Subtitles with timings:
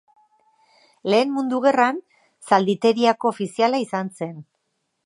[1.13, 2.01] Lehen Mundu Gerran,
[2.53, 4.35] zalditeriako ofiziala izan zen.